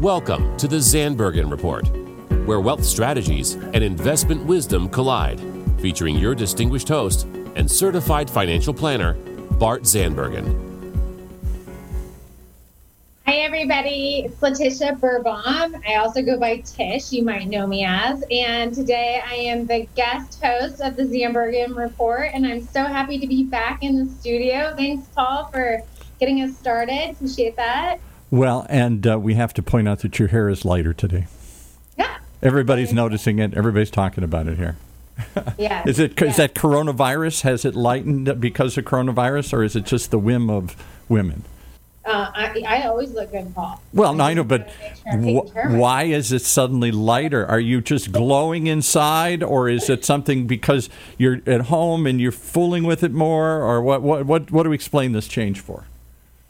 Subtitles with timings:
[0.00, 1.86] Welcome to the Zandbergen Report,
[2.48, 5.40] where wealth strategies and investment wisdom collide,
[5.80, 9.14] featuring your distinguished host and certified financial planner,
[9.52, 10.52] Bart Zandbergen.
[13.24, 14.24] Hi, everybody.
[14.26, 15.80] It's Letitia Berbaum.
[15.86, 18.24] I also go by Tish, you might know me as.
[18.32, 23.20] And today I am the guest host of the Zandbergen Report, and I'm so happy
[23.20, 24.74] to be back in the studio.
[24.76, 25.82] Thanks, Paul, for
[26.18, 27.10] getting us started.
[27.10, 28.00] Appreciate that.
[28.34, 31.28] Well, and uh, we have to point out that your hair is lighter today.
[31.96, 32.18] Yeah.
[32.42, 33.54] Everybody's noticing it.
[33.54, 34.76] Everybody's talking about it here.
[35.56, 35.84] Yeah.
[35.86, 36.30] Is it yeah.
[36.30, 37.42] is that coronavirus?
[37.42, 40.74] Has it lightened because of coronavirus, or is it just the whim of
[41.08, 41.44] women?
[42.04, 43.80] Uh, I, I always look good, Paul.
[43.92, 45.72] Well, no, I know, but sure wh- care of myself.
[45.80, 47.46] why is it suddenly lighter?
[47.46, 52.32] Are you just glowing inside, or is it something because you're at home and you're
[52.32, 54.02] fooling with it more, or what?
[54.02, 54.26] What?
[54.26, 55.84] What, what do we explain this change for?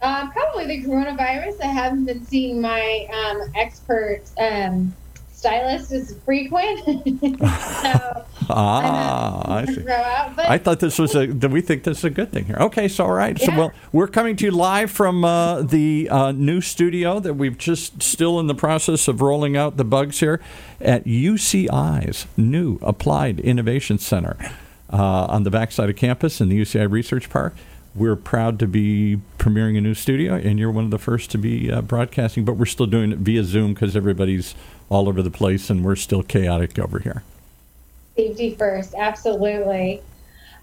[0.04, 1.62] Uh, probably the coronavirus.
[1.62, 4.94] I haven't been seeing my um, expert um,
[5.32, 6.80] stylist as frequent.
[7.38, 9.88] so Ah, I see.
[9.88, 10.38] out.
[10.38, 11.26] I thought this was a.
[11.26, 12.58] that We think this is a good thing here.
[12.60, 13.38] Okay, so all right.
[13.38, 17.56] So well, we're coming to you live from uh, the uh, new studio that we've
[17.56, 20.38] just still in the process of rolling out the bugs here
[20.82, 24.36] at UCI's new Applied Innovation Center
[24.92, 27.54] uh, on the backside of campus in the UCI Research Park.
[27.94, 31.38] We're proud to be premiering a new studio, and you're one of the first to
[31.38, 32.44] be uh, broadcasting.
[32.44, 34.54] But we're still doing it via Zoom because everybody's
[34.88, 37.22] all over the place, and we're still chaotic over here.
[38.16, 40.02] Safety first, absolutely.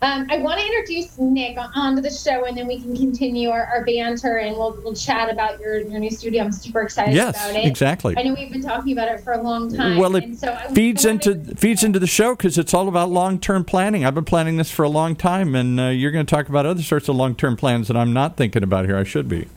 [0.03, 3.49] Um, I want to introduce Nick on- onto the show, and then we can continue
[3.51, 6.43] our, our banter, and we'll, we'll chat about your, your new studio.
[6.43, 7.67] I'm super excited Yes, about it.
[7.67, 8.15] exactly.
[8.17, 9.99] I know we've been talking about it for a long time.
[9.99, 13.39] Well, it and so feeds into feeds into the show because it's all about long
[13.39, 14.03] term planning.
[14.03, 16.65] I've been planning this for a long time, and uh, you're going to talk about
[16.65, 18.97] other sorts of long term plans that I'm not thinking about here.
[18.97, 19.49] I should be.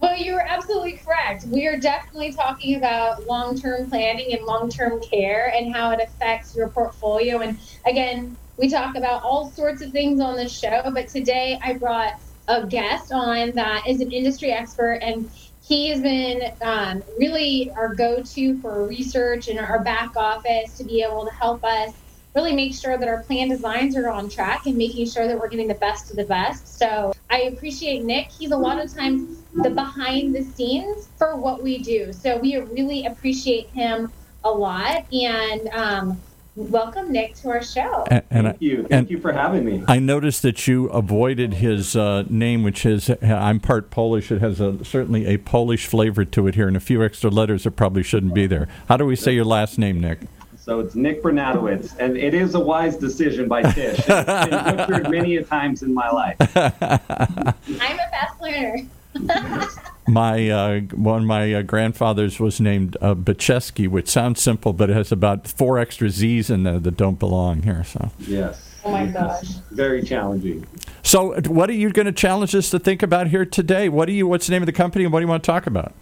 [0.00, 1.46] Well, you're absolutely correct.
[1.46, 6.00] We are definitely talking about long term planning and long term care and how it
[6.02, 7.38] affects your portfolio.
[7.38, 11.72] And again, we talk about all sorts of things on the show, but today I
[11.72, 15.30] brought a guest on that is an industry expert and
[15.62, 20.84] he has been um, really our go to for research and our back office to
[20.84, 21.94] be able to help us
[22.34, 25.48] really make sure that our plan designs are on track and making sure that we're
[25.48, 26.78] getting the best of the best.
[26.78, 28.30] So I appreciate Nick.
[28.30, 32.12] He's a lot of times the behind the scenes for what we do.
[32.12, 34.12] So we really appreciate him
[34.44, 35.10] a lot.
[35.12, 36.20] And um,
[36.56, 38.04] welcome, Nick, to our show.
[38.10, 38.76] And, and Thank you.
[38.78, 39.84] Thank and you for having me.
[39.86, 44.30] I noticed that you avoided his uh, name, which is I'm part Polish.
[44.30, 47.64] It has a, certainly a Polish flavor to it here, and a few extra letters
[47.64, 48.68] that probably shouldn't be there.
[48.88, 50.20] How do we say your last name, Nick?
[50.56, 53.98] So it's Nick Bernatowicz, and it is a wise decision by Tish.
[53.98, 56.36] It's been butchered many a times in my life.
[56.56, 58.86] I'm a fast learner.
[60.08, 64.90] My uh, one of my uh, grandfathers was named uh, Bacheski, which sounds simple, but
[64.90, 67.84] it has about four extra Z's in there that don't belong here.
[67.84, 68.80] So, Yes.
[68.84, 69.44] Oh my gosh.
[69.70, 70.66] Very challenging.
[71.02, 73.88] so what are you going to challenge us to think about here today?
[73.88, 74.26] What do you?
[74.26, 75.92] What's the name of the company, and what do you want to talk about?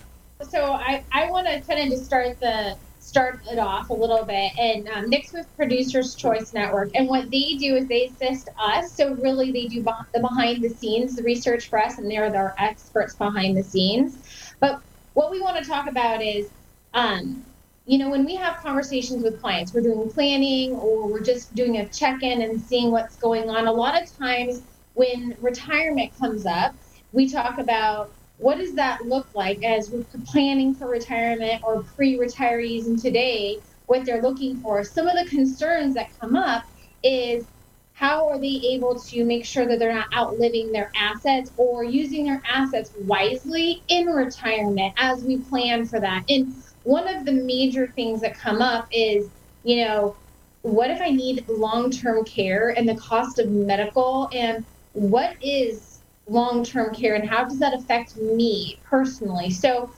[0.49, 2.77] So I, I want to kind of just start the
[3.09, 4.53] start it off a little bit.
[4.59, 8.93] And um, with Producers Choice Network, and what they do is they assist us.
[8.93, 12.55] So really, they do the behind the scenes, the research for us, and they're our
[12.59, 14.53] experts behind the scenes.
[14.61, 14.81] But
[15.15, 16.51] what we want to talk about is,
[16.93, 17.45] um,
[17.87, 21.79] you know, when we have conversations with clients, we're doing planning or we're just doing
[21.79, 23.67] a check in and seeing what's going on.
[23.67, 26.75] A lot of times when retirement comes up,
[27.13, 32.87] we talk about what does that look like as we're planning for retirement or pre-retirees
[32.87, 34.83] and today what they're looking for?
[34.85, 36.65] Some of the concerns that come up
[37.03, 37.47] is
[37.93, 42.27] how are they able to make sure that they're not outliving their assets or using
[42.27, 46.23] their assets wisely in retirement as we plan for that?
[46.29, 49.29] And one of the major things that come up is
[49.65, 50.17] you know
[50.63, 54.29] what if i need long-term care and the cost of medical?
[54.33, 55.98] And what is
[56.29, 59.91] long-term care and how does that affect me personally so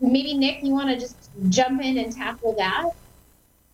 [0.00, 2.90] maybe nick you want to just jump in and tackle that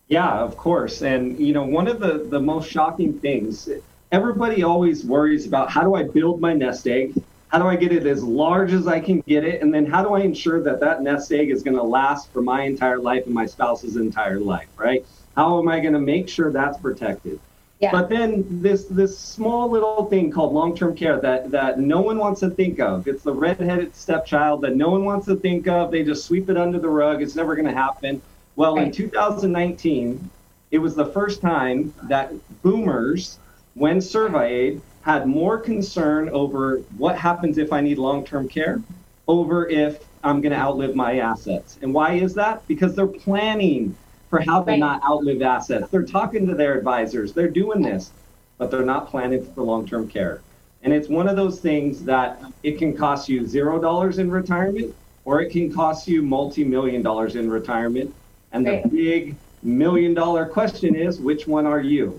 [0.09, 1.03] Yeah, of course.
[1.03, 3.69] And you know, one of the the most shocking things,
[4.11, 7.15] everybody always worries about how do I build my nest egg?
[7.49, 9.63] How do I get it as large as I can get it?
[9.63, 12.43] And then how do I ensure that that nest egg is going to last for
[12.43, 15.07] my entire life and my spouse's entire life, right?
[15.37, 17.41] How am I going to make sure that's protected?
[17.83, 22.17] Yeah But then this this small little thing called long-term care that that no one
[22.17, 23.07] wants to think of.
[23.09, 25.91] It's the red-headed stepchild that no one wants to think of.
[25.91, 27.21] They just sweep it under the rug.
[27.21, 28.23] It's never going to happen.
[28.55, 30.31] Well, in 2019,
[30.71, 32.33] it was the first time that
[32.63, 33.39] boomers,
[33.75, 38.81] when surveyed, had more concern over what happens if I need long-term care,
[39.27, 41.79] over if I'm going to outlive my assets.
[41.83, 42.67] And why is that?
[42.69, 43.97] Because they're planning
[44.33, 44.81] for how to Right.
[44.81, 45.91] not outlive assets.
[45.91, 48.11] They're talking to their advisors, they're doing this,
[48.57, 50.41] but they're not planning for long term care.
[50.83, 54.95] And it's one of those things that it can cost you zero dollars in retirement
[55.27, 58.15] or it can cost you multi million dollars in retirement.
[58.53, 62.19] And the big million dollar question is which one are you?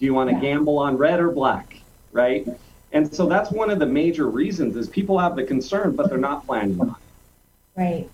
[0.00, 0.40] Do you want to Yeah.
[0.42, 1.76] gamble on red or black?
[2.10, 2.44] Right?
[2.90, 6.18] And so that's one of the major reasons is people have the concern, but they're
[6.18, 7.80] not planning on it.
[7.80, 8.10] Right.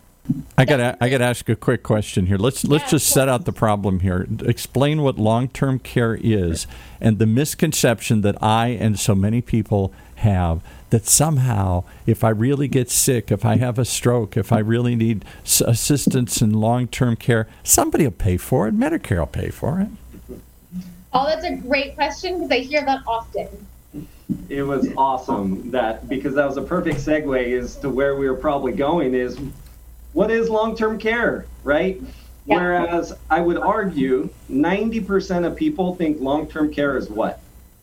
[0.56, 2.36] I got I got to ask a quick question here.
[2.36, 4.26] Let's let's Yeah, just of set out the problem here.
[4.44, 6.66] Explain what long-term care is
[7.00, 12.66] and the misconception that I and so many people have that somehow if I really
[12.66, 17.46] get sick, if I have a stroke, if I really need assistance in long-term care,
[17.62, 18.76] somebody will pay for it.
[18.76, 19.88] Medicare will pay for it.
[21.12, 23.48] Oh, that's a great question because I hear that often.
[24.48, 28.36] It was awesome that because that was a perfect segue as to where we were
[28.36, 29.38] probably going is
[30.12, 32.00] what is long-term care, right?
[32.46, 32.56] Yeah.
[32.56, 37.40] Whereas I would argue 90% of people think long-term care is what?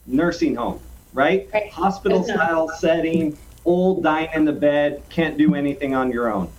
[0.08, 0.80] Nursing home,
[1.14, 1.48] right?
[1.54, 1.72] Right.
[1.72, 6.50] Hospital style setting, old dying in the bed, can't do anything on your own.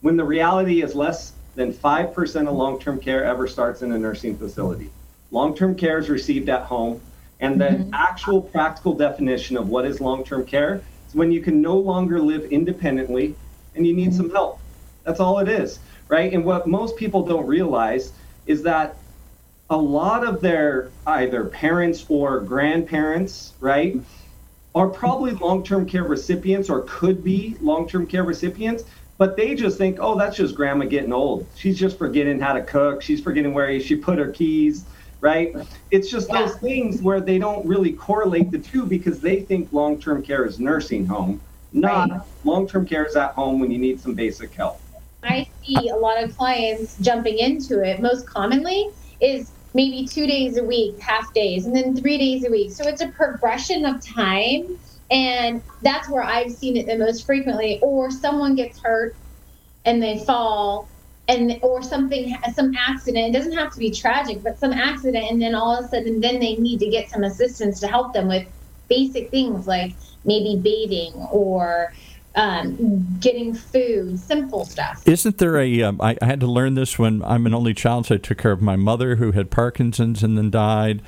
[0.00, 4.36] When the reality is less than 5% of long-term care ever starts in a nursing
[4.36, 4.90] facility.
[5.30, 7.00] Long-term care is received at home,
[7.40, 7.90] and the Mhm.
[7.92, 12.44] actual practical definition of what is long-term care is when you can no longer live
[12.46, 13.34] independently
[13.74, 14.58] and you need some help.
[15.04, 16.32] That's all it is, right?
[16.32, 18.12] And what most people don't realize
[18.46, 18.98] is that
[19.70, 23.96] a lot of their either parents or grandparents, right,
[24.74, 28.84] are probably long-term care recipients or could be long-term care recipients,
[29.18, 31.50] but they just think, oh, that's just grandma getting old.
[31.54, 33.02] She's just forgetting how to cook.
[33.02, 34.86] She's forgetting where she put her keys,
[35.20, 35.52] right?
[35.90, 36.40] It's just Yeah.
[36.40, 40.58] those things where they don't really correlate the two because they think long-term care is
[40.60, 42.20] nursing home, not Right.
[42.44, 44.81] long-term care is at home when you need some basic help.
[45.22, 48.90] I see a lot of clients jumping into it most commonly
[49.20, 52.72] is maybe two days a week, half days, and then three days a week.
[52.72, 54.78] So it's a progression of time.
[55.10, 57.78] And that's where I've seen it the most frequently.
[57.82, 59.14] Or someone gets hurt
[59.84, 60.88] and they fall
[61.28, 65.40] and or something some accident it doesn't have to be tragic but some accident and
[65.40, 68.26] then all of a sudden then they need to get some assistance to help them
[68.26, 68.46] with
[68.88, 71.92] basic things like maybe bathing or
[72.34, 75.82] um, getting food simple stuff Isn't there a?
[75.82, 78.38] Um, I, I had to learn this when I'm an only child, so I took
[78.38, 81.02] care of my mother who had Parkinson's and then died.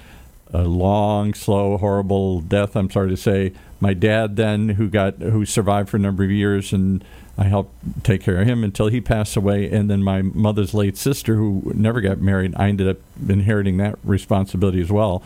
[0.53, 2.77] A long, slow, horrible death.
[2.77, 3.53] I'm sorry to say.
[3.81, 7.03] My dad then, who got who survived for a number of years, and
[7.37, 9.69] I helped take care of him until he passed away.
[9.69, 12.99] And then my mother's late sister, who never got married, I ended up
[13.29, 15.23] inheriting that responsibility as well.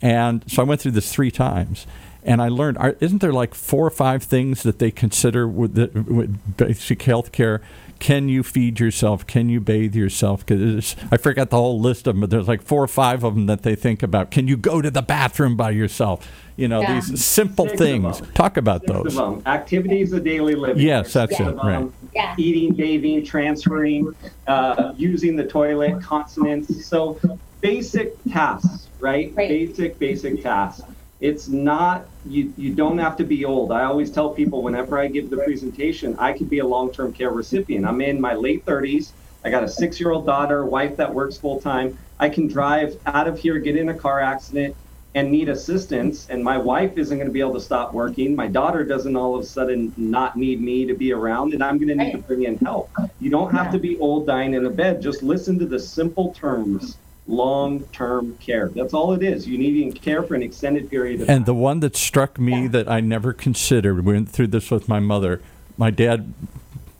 [0.00, 1.86] And so I went through this three times.
[2.22, 5.74] And I learned, are, isn't there like four or five things that they consider with,
[5.74, 7.62] the, with basic health care?
[7.98, 9.26] Can you feed yourself?
[9.26, 10.44] Can you bathe yourself?
[10.46, 13.34] Because I forgot the whole list of them, but there's like four or five of
[13.34, 14.30] them that they think about.
[14.30, 16.26] Can you go to the bathroom by yourself?
[16.56, 16.94] You know, Yeah.
[16.94, 18.22] these simple Six things.
[18.34, 19.16] Talk about Six those.
[19.16, 19.42] them.
[19.44, 20.82] Activities of daily living.
[20.82, 21.90] Yes, that's Six it, of right.
[22.14, 22.34] Yeah.
[22.38, 24.14] Eating, bathing, transferring,
[24.46, 26.86] uh, using the toilet, continence.
[26.86, 27.18] So
[27.60, 29.30] basic tasks, right?
[29.36, 29.48] Right.
[29.48, 30.82] Basic, basic tasks.
[31.20, 32.52] It's not you.
[32.56, 33.72] You don't have to be old.
[33.72, 37.30] I always tell people whenever I give the presentation, I could be a long-term care
[37.30, 37.84] recipient.
[37.84, 39.12] I'm in my late 30s.
[39.44, 41.98] I got a six-year-old daughter, wife that works full time.
[42.18, 44.76] I can drive out of here, get in a car accident,
[45.14, 48.46] and need assistance and my wife isn't going to be able to stop working my
[48.46, 51.88] daughter doesn't all of a sudden not need me to be around and i'm going
[51.88, 54.70] to need to bring in help you don't have to be old dying in a
[54.70, 60.00] bed just listen to the simple terms long-term care that's all it is you need
[60.02, 61.36] care for an extended period of time.
[61.36, 62.68] And the one that struck me Yeah.
[62.68, 65.40] that I never considered, we went through this with my mother.
[65.76, 66.32] My dad,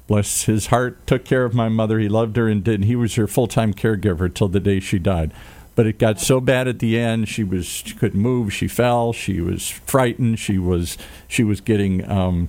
[0.06, 1.98] bless his heart, took care of my mother.
[1.98, 2.84] He loved her and did.
[2.84, 5.32] He was her full time caregiver till the day she died.
[5.76, 7.28] But it got so bad at the end.
[7.28, 8.52] She was she couldn't move.
[8.52, 9.12] She fell.
[9.12, 10.38] She was frightened.
[10.38, 10.98] She was
[11.28, 12.48] she was getting um,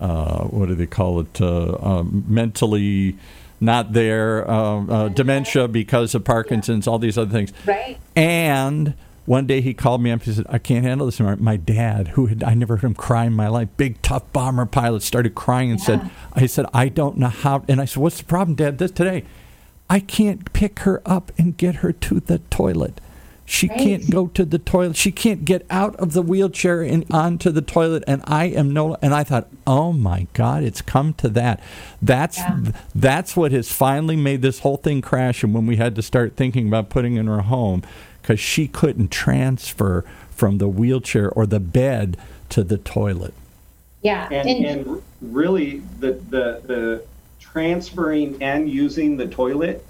[0.00, 1.40] uh, what do they call it?
[1.40, 3.16] Uh, um, mentally
[3.60, 4.48] not there.
[4.50, 6.86] Um, uh, dementia because of Parkinson's.
[6.86, 7.52] All these other things.
[7.64, 8.94] right And
[9.24, 10.22] one day he called me up.
[10.22, 12.94] He said, "I can't handle this anymore." My dad, who had I never heard him
[12.94, 16.88] cry in my life, big tough bomber pilot, started crying and said, "I said I
[16.88, 18.78] don't know how." And I said, "What's the problem, Dad?
[18.78, 19.24] This today,
[19.90, 23.00] I can't pick her up and get her to the toilet.
[23.46, 23.78] She Right.
[23.78, 24.96] can't go to the toilet.
[24.96, 28.02] She can't get out of the wheelchair and onto the toilet.
[28.06, 28.96] And I am no.
[29.00, 31.60] And I thought, oh my God, it's come to that.
[32.02, 32.58] That's Yeah.
[32.94, 35.44] that's what has finally made this whole thing crash.
[35.44, 37.82] And when we had to start thinking about putting in her home,
[38.20, 42.16] because she couldn't transfer from the wheelchair or the bed
[42.50, 43.32] to the toilet.
[44.02, 47.04] yeah and, and really the, the the
[47.40, 49.84] transferring and using the toilet,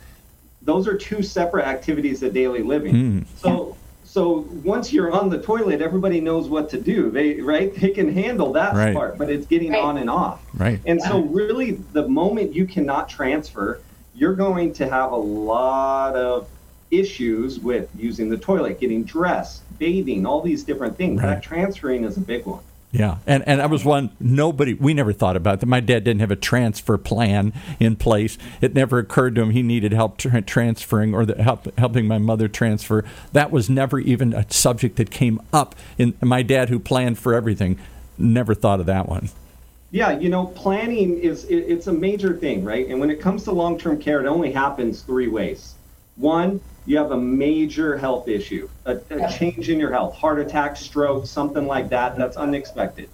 [0.66, 2.94] those are two separate activities of daily living.
[2.94, 3.24] Mm.
[3.36, 7.10] So so once you're on the toilet, everybody knows what to do.
[7.10, 8.94] They right they can handle that Right.
[8.94, 9.82] part, but it's getting Right.
[9.82, 10.42] on and off.
[10.54, 10.80] Right.
[10.84, 13.80] And so really the moment you cannot transfer,
[14.14, 16.48] you're going to have a lot of
[16.90, 21.20] issues with using the toilet, getting dressed, bathing, all these different things.
[21.20, 21.30] Right.
[21.30, 22.60] That transferring is a big one.
[22.96, 25.66] Yeah, and and I was one nobody we never thought about that.
[25.66, 28.38] My dad didn't have a transfer plan in place.
[28.62, 32.16] It never occurred to him he needed help tra- transferring or the help helping my
[32.16, 33.04] mother transfer.
[33.34, 35.74] That was never even a subject that came up.
[35.98, 37.78] In my dad, who planned for everything,
[38.16, 39.28] never thought of that one.
[39.90, 42.88] Yeah, you know, planning is it, it's a major thing, right?
[42.88, 45.74] And when it comes to long-term care, it only happens three ways.
[46.16, 50.76] One, you have a major health issue, a, a change in your health, heart attack,
[50.76, 52.16] stroke, something like that.
[52.16, 53.10] That's unexpected.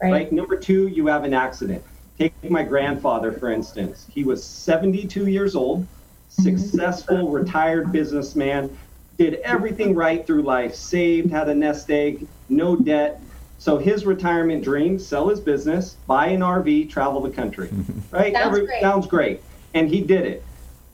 [0.00, 0.12] Right.
[0.12, 0.32] right?
[0.32, 1.82] Number two, you have an accident.
[2.18, 4.06] Take my grandfather, for instance.
[4.10, 6.42] He was 72 years old, mm-hmm.
[6.42, 8.76] successful, retired businessman,
[9.18, 13.20] did everything right through life, saved, had a nest egg, no debt.
[13.58, 17.70] So his retirement dream, sell his business, buy an RV, travel the country.
[18.10, 18.32] Right?
[18.32, 18.80] Sounds great.
[18.80, 19.42] sounds great.
[19.74, 20.44] And he did it.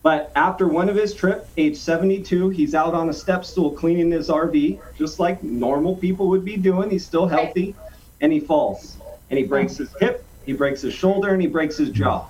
[0.03, 4.11] But after one of his trips, age 72, he's out on a step stool cleaning
[4.11, 6.91] his RV, just like normal people would be doing.
[6.91, 7.77] He's still healthy,
[8.21, 8.97] and he falls.
[9.31, 12.27] And he breaks his hip, he breaks his shoulder, and he breaks his jaw.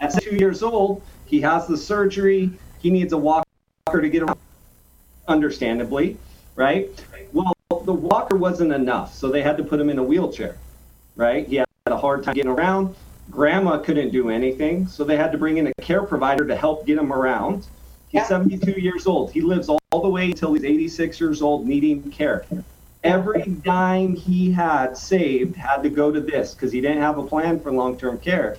[0.00, 2.50] At two years old, he has the surgery.
[2.80, 3.44] He needs a walker
[3.92, 4.38] to get around,
[5.28, 6.16] understandably,
[6.56, 6.88] right?
[7.32, 7.52] Well,
[7.84, 10.58] the walker wasn't enough, so they had to put him in a wheelchair,
[11.14, 11.46] right?
[11.46, 12.96] He had a hard time getting around.
[13.30, 16.86] Grandma couldn't do anything, so they had to bring in a care provider to help
[16.86, 17.66] get him around.
[18.08, 18.26] He's Yeah.
[18.26, 19.30] 72 years old.
[19.30, 22.44] He lives all, all the way until he's 86 years old, needing care.
[23.04, 27.22] Every dime he had saved had to go to this because he didn't have a
[27.22, 28.56] plan for long term care,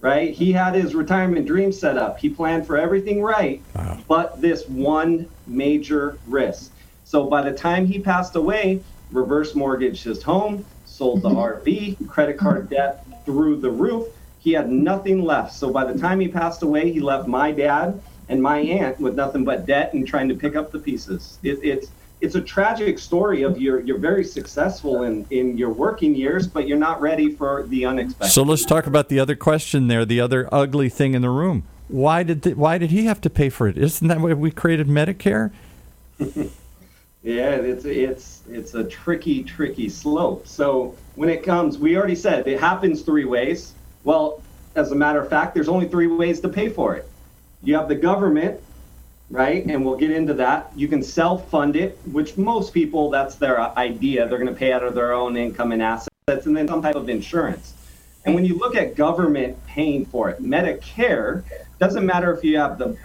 [0.00, 0.32] right?
[0.32, 2.18] He had his retirement dream set up.
[2.18, 3.98] He planned for everything right, Wow.
[4.08, 6.72] but this one major risk.
[7.04, 8.80] So by the time he passed away,
[9.12, 10.64] reverse mortgaged his home,
[10.98, 14.08] sold the RV, credit card debt through the roof.
[14.40, 15.54] He had nothing left.
[15.54, 19.14] So by the time he passed away, he left my dad and my aunt with
[19.14, 21.38] nothing but debt and trying to pick up the pieces.
[21.42, 21.90] It, it's
[22.20, 26.66] it's a tragic story of you're you're very successful in in your working years, but
[26.66, 28.32] you're not ready for the unexpected.
[28.32, 31.62] So let's talk about the other question there, the other ugly thing in the room.
[31.86, 33.78] Why did the, why did he have to pay for it?
[33.78, 35.52] Isn't that why we created Medicare?
[37.28, 40.46] Yeah, it's it's it's a tricky, tricky slope.
[40.46, 43.74] So when it comes, we already said it happens three ways.
[44.02, 44.42] Well,
[44.76, 47.06] as a matter of fact, there's only three ways to pay for it.
[47.62, 48.58] You have the government,
[49.28, 49.62] right?
[49.62, 50.72] And we'll get into that.
[50.74, 54.26] You can self-fund it, which most people that's their idea.
[54.26, 56.94] They're going to pay out of their own income and assets, and then some type
[56.94, 57.74] of insurance.
[58.24, 61.44] And when you look at government paying for it, Medicare
[61.78, 62.96] doesn't matter if you have the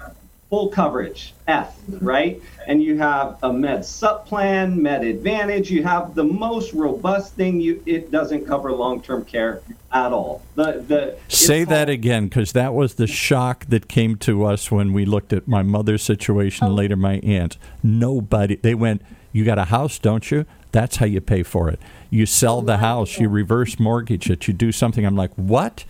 [0.53, 2.39] full coverage, F, right?
[2.67, 5.71] And you have a Med Sup plan, Med Advantage.
[5.71, 7.59] You have the most robust thing.
[7.59, 10.43] You it doesn't cover long-term care at all.
[10.53, 14.45] The the Say it's that all- again, because that was the shock that came to
[14.45, 16.77] us when we looked at my mother's situation, and oh.
[16.77, 17.57] later my aunt.
[17.81, 20.45] Nobody, they went, You got a house, don't you?
[20.71, 21.79] That's how you pay for it.
[22.11, 25.03] You sell the house, you reverse mortgage it, you do something.
[25.03, 25.83] I'm like, What?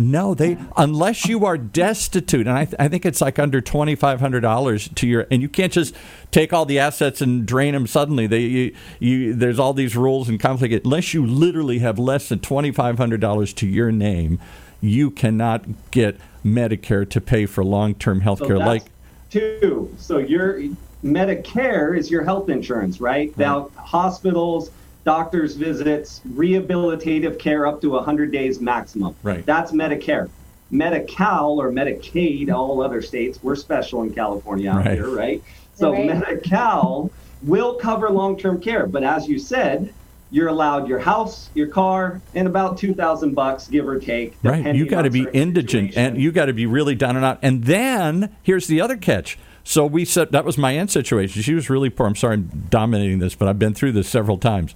[0.00, 3.94] No, they unless you are destitute, and I, th- I think it's like under twenty
[3.94, 5.94] five hundred dollars to your, and you can't just
[6.30, 8.26] take all the assets and drain them suddenly.
[8.26, 10.86] They, you, you, there's all these rules and conflict.
[10.86, 14.40] Unless you literally have less than twenty five hundred dollars to your name,
[14.80, 18.56] you cannot get Medicare to pay for long term health care.
[18.56, 18.84] that's Like,
[19.28, 19.94] two.
[19.98, 20.62] So your
[21.04, 23.36] Medicare is your health insurance, right?
[23.36, 24.70] Now hospitals,
[25.04, 29.14] doctors' visits, rehabilitative care up to 100 days maximum.
[29.22, 29.44] Right.
[29.46, 30.28] That's Medicare.
[30.70, 34.94] Medi-Cal or Medicaid, all other states, we're special in California out Right.
[34.94, 35.42] here, right?
[35.74, 36.06] So Right.
[36.06, 37.10] Medi-Cal
[37.42, 39.92] will cover long-term care, but as you said,
[40.30, 44.36] you're allowed your house, your car, and about 2000 bucks, give or take.
[44.44, 44.58] Right.
[44.58, 46.18] You depending got to be certain indigent and situations.
[46.22, 47.40] you got to be really down and out.
[47.42, 49.38] And then here's the other catch.
[49.64, 51.42] So we said that was my aunt's situation.
[51.42, 52.06] She was really poor.
[52.06, 54.74] I'm sorry I'm dominating this, but I've been through this several times.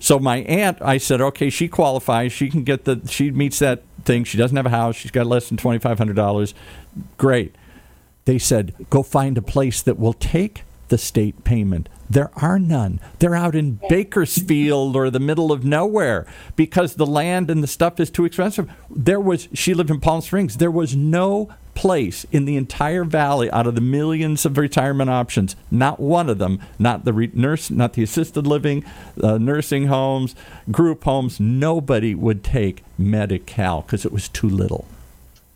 [0.00, 2.32] So my aunt, I said, okay, she qualifies.
[2.32, 4.24] She can get the, she meets that thing.
[4.24, 4.96] She doesn't have a house.
[4.96, 6.54] She's got less than $2,500.
[7.16, 7.54] Great.
[8.24, 11.88] They said, go find a place that will take the state payment.
[12.08, 13.00] There are none.
[13.18, 16.26] They're out in Bakersfield or the middle of nowhere
[16.56, 18.70] because the land and the stuff is too expensive.
[18.90, 20.58] There was, she lived in Palm Springs.
[20.58, 25.56] There was no place in the entire valley out of the millions of retirement options,
[25.70, 28.84] not one of them, not the re- nurse, not the assisted living,
[29.22, 30.34] uh, nursing homes,
[30.70, 34.86] group homes, nobody would take Medi-Cal because it was too little.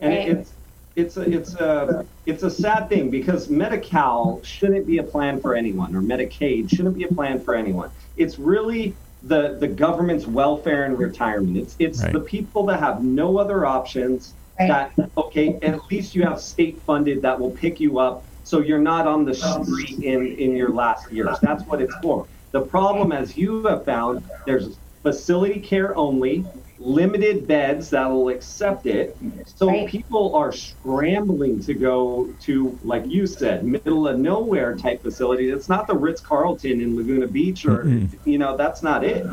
[0.01, 0.53] and it's
[0.97, 5.55] it's a, it's a it's a sad thing because Medi-Cal shouldn't be a plan for
[5.55, 7.91] anyone, or Medicaid shouldn't be a plan for anyone.
[8.17, 11.57] It's really the the government's welfare and retirement.
[11.57, 12.13] It's it's Right.
[12.13, 14.35] the people that have no other options.
[14.59, 14.91] Right.
[14.97, 18.81] That okay, at least you have state funded that will pick you up, so you're
[18.81, 21.37] not on the street in in your last years.
[21.43, 22.27] That's what it's for.
[22.53, 26.45] The problem, as you have found, there's facility care only,
[26.81, 29.17] limited beds that will accept it.
[29.47, 29.89] So Right.
[29.89, 35.51] people are scrambling to go to, like you said, middle of nowhere type facility.
[35.51, 37.89] It's not the Ritz Carlton in Laguna Beach, or
[38.25, 39.27] you know, that's not it.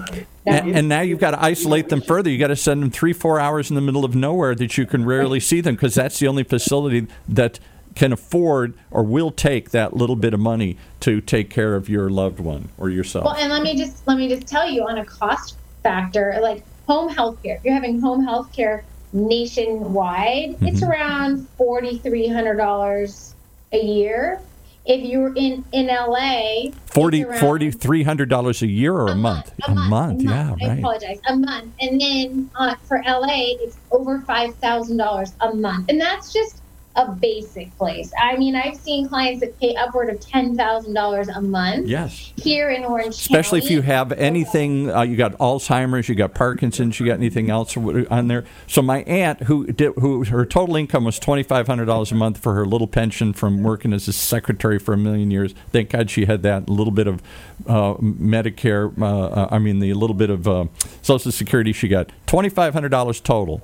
[0.45, 2.29] And, and now you've got to isolate them further.
[2.29, 4.85] You got to send them three, four hours in the middle of nowhere that you
[4.85, 7.59] can rarely see them because that's the only facility that
[7.95, 12.09] can afford or will take that little bit of money to take care of your
[12.09, 13.25] loved one or yourself.
[13.25, 16.63] Well, and let me just let me just tell you on a cost factor, like
[16.87, 17.55] home health care.
[17.57, 20.91] If you're having home health care nationwide, it's Mm-hmm.
[20.91, 23.33] around forty three hundred dollars
[23.71, 24.39] a year.
[24.85, 29.51] If you're in in LA, it's 40 $4,300 a year or a, month?
[29.67, 30.21] A month.
[30.21, 30.77] yeah, I right.
[30.79, 31.19] apologize.
[31.27, 35.99] A month, and then uh, for LA, it's over five thousand dollars a month, and
[35.99, 36.61] that's just
[36.95, 38.11] a basic place.
[38.19, 42.31] I mean, I've seen clients that pay upward of ten thousand dollars a month Yes.
[42.37, 46.99] here in Orange Especially if you have anything, uh, you got Alzheimer's, you got Parkinson's,
[46.99, 48.45] you got anything else on there.
[48.67, 52.15] So my aunt, who did, who her total income was twenty five hundred dollars a
[52.15, 55.53] month for her little pension from working as a secretary for a million years.
[55.71, 56.69] Thank God she had that.
[56.69, 57.21] Little bit of
[57.67, 58.97] uh, Medicare.
[58.99, 60.65] Uh, uh, I mean, the little bit of uh,
[61.01, 62.09] Social Security she got.
[62.25, 63.61] Twenty five hundred dollars total.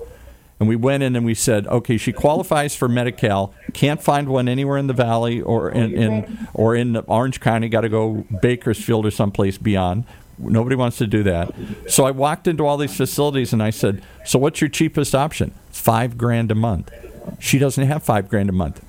[0.61, 3.51] And we went in and we said, okay, she qualifies for Medi-Cal.
[3.73, 7.67] Can't find one anywhere in the valley or in, in or in Orange County.
[7.67, 10.03] Got to go Bakersfield or someplace beyond.
[10.37, 11.51] Nobody wants to do that.
[11.89, 15.51] So I walked into all these facilities and I said, so what's your cheapest option?
[15.71, 16.91] Five grand a month.
[17.39, 18.85] She doesn't have five grand a month.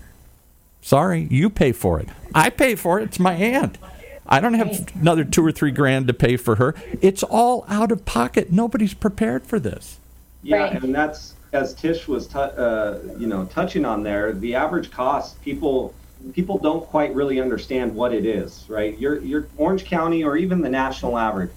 [0.82, 2.08] Sorry, you pay for it.
[2.34, 3.04] I pay for it.
[3.04, 3.78] It's my aunt.
[4.26, 6.74] I don't have another two or three grand to pay for her.
[7.00, 8.52] It's all out of pocket.
[8.52, 9.98] Nobody's prepared for this.
[10.42, 14.32] Yeah, and that's as Tish was, tou uh, you know, touching on there.
[14.32, 15.94] The average cost, people
[16.34, 18.98] people don't quite really understand what it is, right?
[18.98, 21.50] Your your Orange County or even the national average,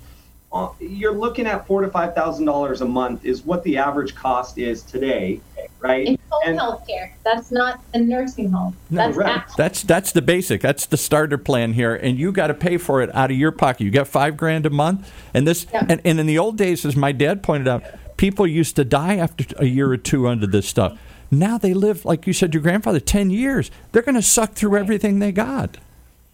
[0.51, 4.15] uh, you're looking at four to five thousand dollars a month is what the average
[4.15, 5.39] cost is today,
[5.79, 6.07] right?
[6.07, 7.15] in home And- health care.
[7.23, 8.75] That's not a nursing home.
[8.91, 9.29] That's right.
[9.37, 10.61] actual- That's that's the basic.
[10.61, 13.51] That's the starter plan here, and you got to pay for it out of your
[13.51, 13.83] pocket.
[13.85, 15.85] You got five grand a month, and this, Yeah.
[15.87, 17.83] and, and in the old days, as my dad pointed out,
[18.17, 20.97] people used to die after a year or two under this stuff.
[21.31, 23.71] Now they live, like you said, your grandfather, ten years.
[23.91, 25.77] They're going to suck through everything they got.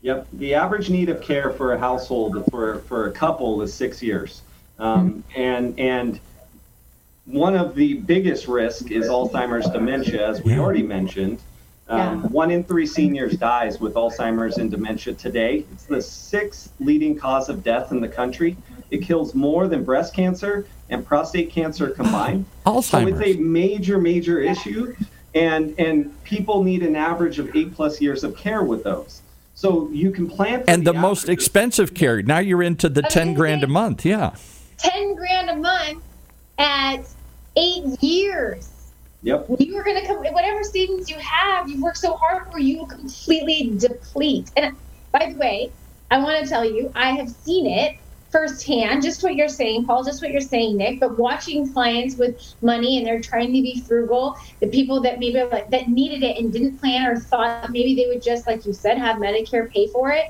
[0.01, 0.27] Yep.
[0.33, 4.41] The average need of care for a household for, for a couple is six years.
[4.79, 6.19] Um, and, and
[7.25, 10.59] one of the biggest risks is Alzheimer's dementia, as we Yeah.
[10.59, 11.39] already mentioned.
[11.87, 12.27] Um, Yeah.
[12.29, 15.65] One in three seniors dies with Alzheimer's and dementia today.
[15.71, 18.57] It's the sixth leading cause of death in the country.
[18.91, 22.45] It kills more than breast cancer and prostate cancer combined.
[22.65, 22.85] Alzheimer's.
[22.89, 24.95] So it's a major, major issue,
[25.33, 29.21] and and people need an average of eight plus years of care with those.
[29.55, 30.63] So you can plan.
[30.63, 31.45] For And the most averages.
[31.45, 32.21] expensive care.
[32.21, 34.05] Now you're into the I was ten grand a month.
[34.05, 34.35] Yeah.
[34.77, 36.03] ten grand a month
[36.59, 36.99] at
[37.55, 38.67] eight years.
[39.23, 39.45] Yep.
[39.59, 42.79] You are going to come, whatever savings you have, you've worked so hard for, you
[42.79, 44.49] will completely deplete.
[44.57, 44.75] And
[45.11, 45.71] by the way,
[46.09, 47.97] I want to tell you, I have seen it
[48.31, 52.35] firsthand, just what you're saying, Paul, just what you're saying, Nick, but watching clients with
[52.61, 56.37] money and they're trying to be frugal, the people that maybe like, that needed it
[56.37, 59.87] and didn't plan or thought maybe they would just, like you said, have Medicare pay
[59.87, 60.25] for it,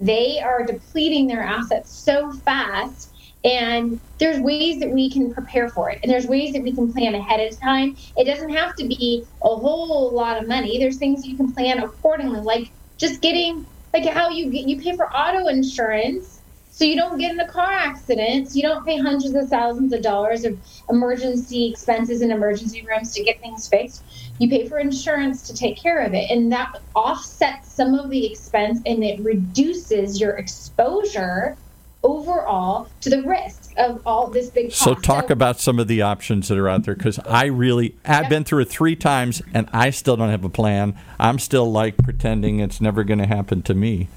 [0.00, 3.12] they are depleting their assets so fast
[3.44, 6.92] and there's ways that we can prepare for it and there's ways that we can
[6.92, 7.96] plan ahead of time.
[8.16, 10.78] It doesn't have to be a whole lot of money.
[10.78, 14.96] There's things you can plan accordingly like just getting like how you get you pay
[14.96, 16.39] for auto insurance
[16.80, 20.00] so you don't get in a car accident you don't pay hundreds of thousands of
[20.00, 24.02] dollars of emergency expenses in emergency rooms to get things fixed
[24.38, 28.24] you pay for insurance to take care of it and that offsets some of the
[28.24, 31.54] expense and it reduces your exposure
[32.02, 34.78] overall to the risk of all this big cost.
[34.78, 38.30] So talk about some of the options that are out there because I really I've
[38.30, 40.98] been through it three times and I still don't have a plan.
[41.18, 44.08] I'm still like pretending it's never going to happen to me.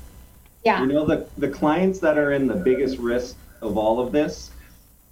[0.63, 4.11] Yeah You know the the clients that are in the biggest risk of all of
[4.11, 4.51] this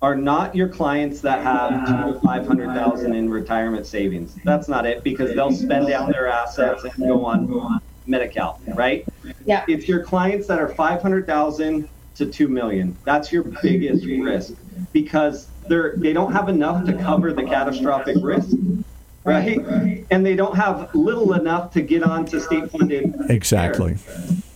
[0.02, 4.36] are not your clients that have two to five hundred thousand in retirement savings.
[4.44, 9.06] That's not it because they'll spend down their assets and go on Medi-Cal, right?
[9.46, 12.98] yeah It's your clients that are five hundred thousand to two million.
[13.06, 14.54] That's your biggest risk
[14.92, 18.58] because they're they don't have enough to cover the catastrophic risk.
[19.24, 19.60] right?
[20.10, 23.14] And they don't have little enough to get onto state funded.
[23.30, 23.98] Exactly.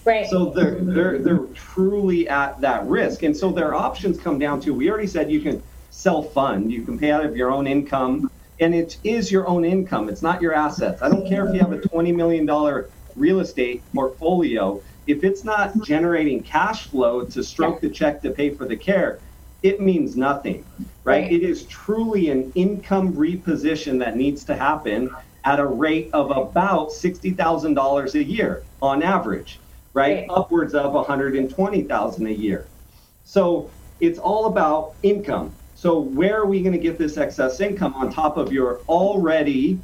[0.05, 0.27] Right.
[0.27, 4.73] So they're they're they're truly at that risk, and so their options come down to.
[4.73, 8.29] We already said you can self fund, you can pay out of your own income,
[8.59, 10.09] and it is your own income.
[10.09, 11.01] It's not your assets.
[11.01, 14.81] I don't care if you have a twenty million dollar real estate portfolio.
[15.07, 19.21] If it's not generating cash flow to stroke the check to pay for the care,
[19.63, 20.65] it means nothing,
[21.03, 21.23] right?
[21.23, 21.31] Right.
[21.31, 25.09] It is truly an income reposition that needs to happen
[25.45, 29.63] at a rate of about $60,000 a year on average,
[29.95, 30.17] right?
[30.17, 30.27] Right.
[30.29, 32.67] Upwards of 120,000 a year.
[33.23, 35.51] So it's all about income.
[35.73, 39.79] So where are we going to get this excess income on top of your already,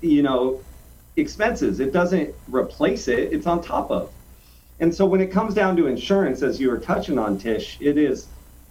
[0.00, 0.60] you know,
[1.16, 1.80] expenses?
[1.80, 4.12] It doesn't replace it, it's on top of.
[4.80, 7.96] And so when it comes down to insurance, as you were touching on, Tish, it
[7.96, 8.26] is,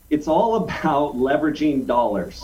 [0.10, 2.43] it's all about leveraging dollars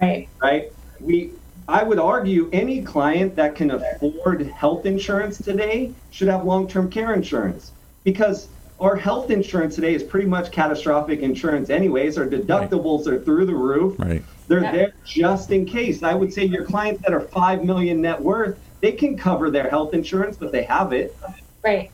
[0.00, 0.28] right.
[0.40, 0.72] right?
[1.00, 1.32] We,
[1.66, 7.12] I would argue any client that can afford health insurance today should have long-term care
[7.12, 7.72] insurance
[8.12, 8.48] because
[8.80, 12.16] our health insurance today is pretty much catastrophic insurance anyways.
[12.16, 13.96] Our deductibles are through the roof.
[13.98, 14.22] Right.
[14.46, 14.72] They're Yeah.
[14.72, 16.02] there just in case.
[16.02, 19.68] I would say your clients that are 5 million net worth, they can cover their
[19.68, 21.16] health insurance, but they have it
[21.62, 21.90] Right.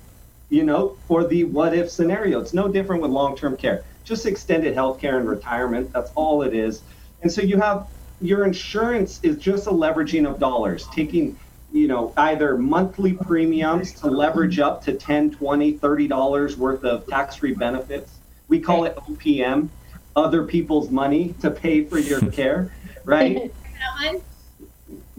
[0.50, 2.38] you know, for the what if scenario.
[2.38, 5.90] It's no different with long term care, just extended health care and retirement.
[5.92, 6.84] That's all it is.
[7.22, 7.86] And so you have
[8.20, 11.36] your insurance is just a leveraging of dollars, taking,
[11.74, 17.04] you know, either monthly premiums to leverage up to 10, 20, 30 dollars worth of
[17.08, 18.12] tax free benefits.
[18.46, 19.68] We call it OPM,
[20.14, 22.72] other people's money to pay for your care,
[23.04, 23.52] right?
[23.72, 24.22] That one?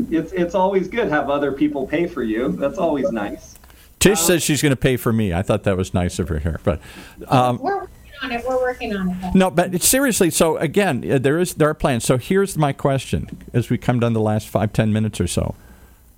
[0.10, 2.54] It's it's always good to have other people pay for you.
[2.54, 3.56] That's always nice.
[4.00, 5.34] Tish says she's going to pay for me.
[5.34, 6.80] I thought that was nice of her here, but
[7.28, 7.90] um, We're working
[8.22, 8.46] on it.
[8.48, 9.22] We're working on it.
[9.22, 9.32] though.
[9.34, 9.52] no.
[9.52, 12.06] But seriously, so again, uh, there is there are plans.
[12.06, 15.56] So here's my question: as we come down the last five ten minutes or so,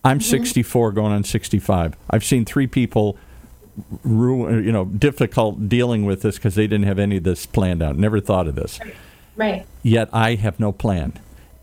[0.08, 1.96] I'm 64, going on 65.
[2.10, 3.18] I've seen three people
[4.04, 7.84] ruin, you know, difficult dealing with this because they didn't have any of this planned
[7.84, 7.98] out.
[7.98, 8.80] Never thought of this.
[9.36, 9.66] Right.
[9.84, 11.14] Yet I have no plan.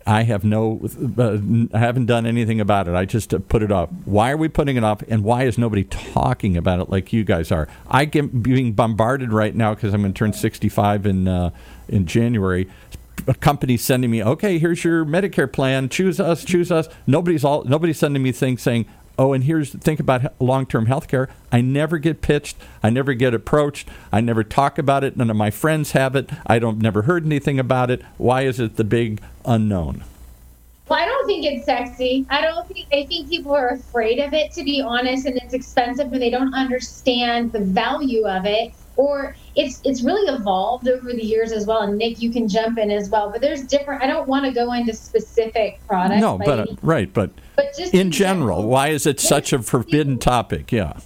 [0.07, 1.39] I have no, uh,
[1.73, 2.93] I haven't done anything about it.
[2.93, 3.89] I just uh, put it off.
[4.05, 7.23] Why are we putting it off, and why is nobody talking about it like you
[7.23, 7.67] guys are?
[7.87, 11.49] I get being bombarded right now because I'm going to turn 65 in uh,
[11.89, 12.69] in January.
[13.27, 15.89] A company sending me, okay, here's your Medicare plan.
[15.89, 16.87] Choose us, choose us.
[17.07, 18.85] Nobody's all, nobody's sending me things saying,
[19.17, 21.29] oh, and here's think about long term health care.
[21.51, 22.57] I never get pitched.
[22.83, 23.87] I never get approached.
[24.11, 25.17] I never talk about it.
[25.17, 26.29] None of my friends have it.
[26.45, 28.01] I don't never heard anything about it.
[28.17, 30.03] Why is it the big unknown?
[30.87, 32.25] Well, I don't think it's sexy.
[32.29, 32.87] I don't think.
[32.93, 36.29] I think people are afraid of it, to be honest, and it's expensive, and they
[36.29, 38.71] don't understand the value of it.
[38.95, 41.81] Or it's it's really evolved over the years as well.
[41.81, 43.29] And Nick, you can jump in as well.
[43.31, 44.03] But there's different.
[44.03, 46.21] I don't want to go into specific products.
[46.21, 49.61] no, by but uh, right, but but just in general, why is it such a
[49.61, 50.71] forbidden topic?
[50.71, 50.97] Yeah.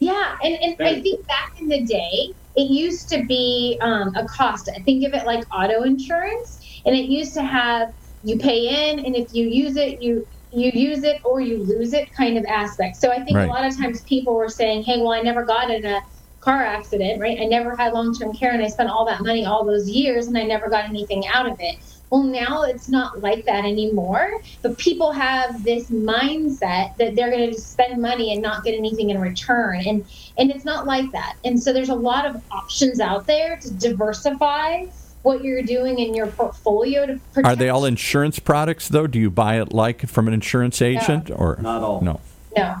[0.00, 4.24] Yeah, and, and I think back in the day, it used to be um, a
[4.26, 4.68] cost.
[4.68, 9.04] I think of it like auto insurance, and it used to have you pay in,
[9.04, 12.44] and if you use it, you you use it or you lose it kind of
[12.46, 12.96] aspect.
[12.96, 13.48] So I think Right.
[13.48, 16.00] a lot of times people were saying, "Hey, well, I never got in a
[16.40, 17.40] car accident, right?
[17.40, 20.26] I never had long term care, and I spent all that money all those years,
[20.26, 21.76] and I never got anything out of it."
[22.10, 24.40] Well, now it's not like that anymore.
[24.62, 28.74] But people have this mindset that they're going to just spend money and not get
[28.74, 30.04] anything in return, and
[30.38, 31.36] and it's not like that.
[31.44, 34.86] And so there's a lot of options out there to diversify
[35.22, 37.46] what you're doing in your portfolio to protect.
[37.46, 39.06] Are they all insurance products though?
[39.06, 42.00] Do you buy it like from an insurance agent or Not all.
[42.00, 42.20] no?
[42.56, 42.76] No.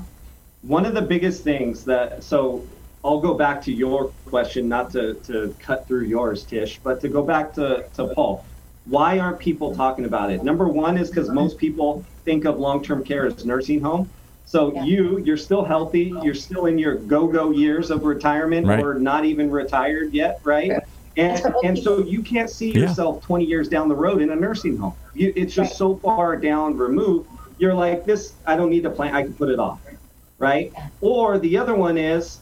[0.62, 2.64] one of the biggest things that so
[3.08, 7.08] I'll go back to your question, not to, to cut through yours, Tish, but to
[7.08, 8.44] go back to, to Paul.
[8.84, 10.44] Why aren't people talking about it?
[10.44, 14.10] Number one is because most people think of long term care as nursing home.
[14.44, 14.84] So Yeah.
[14.84, 18.84] you, you're still healthy, you're still in your go-go years of retirement Right.
[18.84, 20.72] or not even retired yet, right?
[21.16, 22.82] And, That's for old and so you can't see Yeah.
[22.82, 24.92] yourself 20 years down the road in a nursing home.
[25.14, 25.78] You, it's just Right.
[25.78, 27.30] so far down removed.
[27.56, 29.80] You're like, this, I don't need to plan, I can put it off
[30.38, 30.72] right?
[31.00, 32.38] Or the other one is,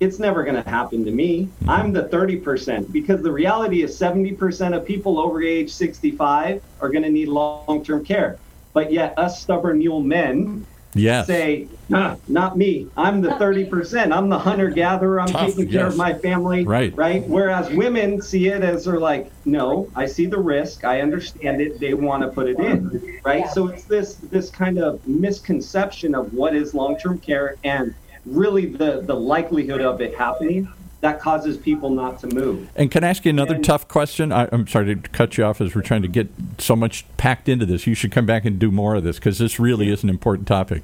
[0.00, 1.48] it's never going to happen to me.
[1.68, 7.04] I'm the 30% because the reality is 70% of people over age 65 are going
[7.04, 8.38] to need long term care.
[8.72, 11.26] But yet, us stubborn mule men Yes.
[11.26, 12.86] say, "Nah, not me.
[12.96, 14.12] I'm the 30%.
[14.12, 15.20] I'm the hunter gatherer.
[15.20, 15.92] I'm Tough, taking care yes.
[15.92, 16.64] of my family.
[16.64, 16.96] Right.
[16.96, 17.26] Right.
[17.26, 20.84] Whereas women see it as they're like, no, I see the risk.
[20.84, 21.80] I understand it.
[21.80, 23.20] They want to put it in.
[23.24, 23.40] Right.
[23.40, 23.48] Yeah.
[23.48, 27.94] So it's this this kind of misconception of what is long term care and
[28.26, 30.68] really the the likelihood of it happening
[31.00, 32.66] that causes people not to move.
[32.76, 34.32] And can I ask you another And- tough question?
[34.32, 37.46] I, I'm sorry to cut you off as we're trying to get so much packed
[37.46, 37.86] into this.
[37.86, 40.48] You should come back and do more of this because this really is an important
[40.48, 40.82] topic.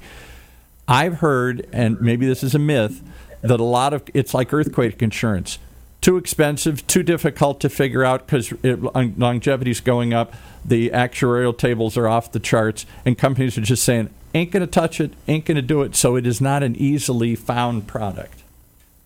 [0.87, 3.01] I've heard, and maybe this is a myth,
[3.41, 5.57] that a lot of it's like earthquake insurance.
[6.01, 10.33] Too expensive, too difficult to figure out because longevity is going up.
[10.63, 14.67] The actuarial tables are off the charts, and companies are just saying, ain't going to
[14.71, 15.95] touch it, ain't going to do it.
[15.95, 18.43] So it is not an easily found product.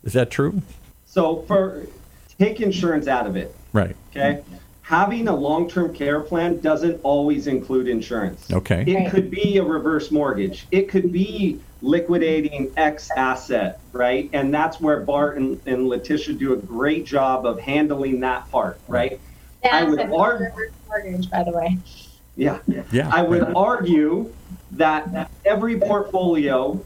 [0.03, 0.61] Is that true?
[1.05, 1.85] So for
[2.37, 3.95] take insurance out of it, Right.
[4.11, 4.41] okay?
[4.83, 8.51] Having a long-term care plan doesn't always include insurance.
[8.51, 8.83] Okay.
[8.85, 10.67] It could be a reverse mortgage.
[10.71, 14.29] It could be liquidating X asset, right?
[14.33, 18.79] And that's where Bart and, and Letitia do a great job of handling that part,
[18.87, 19.19] right?
[19.71, 21.77] I would argue- reverse mortgage, by the way.
[22.35, 22.59] Yeah.
[22.91, 23.09] Yeah.
[23.11, 24.31] I would argue
[24.77, 26.79] that every portfolio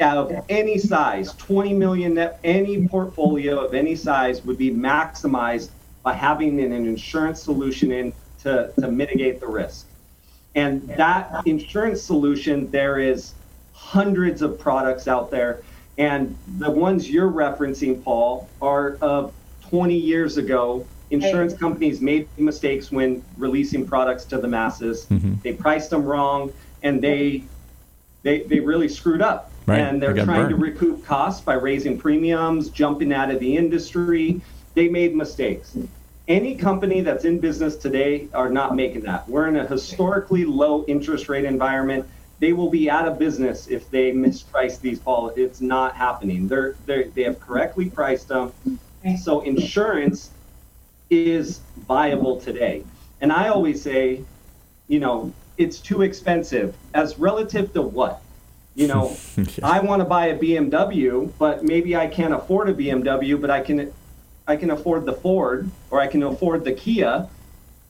[0.00, 5.70] of any size, 20 million, net- any portfolio of any size would be maximized
[6.02, 8.12] by having an insurance solution in
[8.42, 9.86] to, to mitigate the risk.
[10.54, 13.34] And that insurance solution, there is
[13.72, 15.62] hundreds of products out there.
[15.98, 19.34] And the ones you're referencing, Paul, are of
[19.68, 20.86] 20 years ago.
[21.10, 25.06] Insurance companies made mistakes when releasing products to the masses.
[25.06, 25.34] Mm-hmm.
[25.42, 27.44] They priced them wrong, and they
[28.22, 29.50] they, they really screwed up.
[29.66, 29.78] Right.
[29.78, 34.40] And they're They trying to recoup costs by raising premiums, jumping out of the industry.
[34.74, 35.76] They made mistakes.
[36.28, 39.28] Any company that's in business today are not making that.
[39.28, 42.06] We're in a historically low interest rate environment.
[42.40, 45.44] They will be out of business if they misprice these policies.
[45.44, 46.48] It's not happening.
[46.48, 48.52] They're, they're, they have correctly priced them.
[49.22, 50.30] So insurance
[51.10, 52.84] is viable today.
[53.20, 54.22] And I always say,
[54.88, 58.22] you know, it's too expensive as relative to what?
[58.74, 59.16] You know,
[59.62, 63.60] I want to buy a BMW, but maybe I can't afford a BMW, but I
[63.60, 63.92] can
[64.48, 67.28] I can afford the Ford or I can afford the Kia.